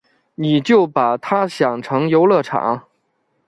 [0.33, 2.87] 你就把他想成游乐场